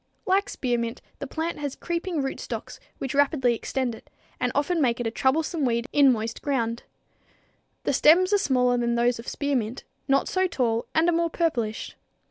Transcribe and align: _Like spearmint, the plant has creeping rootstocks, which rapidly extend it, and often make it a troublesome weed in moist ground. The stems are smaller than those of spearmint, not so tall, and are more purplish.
_Like 0.25 0.49
spearmint, 0.49 0.99
the 1.19 1.27
plant 1.27 1.59
has 1.59 1.75
creeping 1.75 2.23
rootstocks, 2.23 2.79
which 2.97 3.13
rapidly 3.13 3.53
extend 3.53 3.93
it, 3.93 4.09
and 4.39 4.51
often 4.55 4.81
make 4.81 4.99
it 4.99 5.05
a 5.05 5.11
troublesome 5.11 5.63
weed 5.63 5.85
in 5.93 6.11
moist 6.11 6.41
ground. 6.41 6.81
The 7.83 7.93
stems 7.93 8.33
are 8.33 8.39
smaller 8.39 8.77
than 8.79 8.95
those 8.95 9.19
of 9.19 9.27
spearmint, 9.27 9.83
not 10.07 10.27
so 10.27 10.47
tall, 10.47 10.87
and 10.95 11.07
are 11.07 11.13
more 11.15 11.29
purplish. 11.29 11.95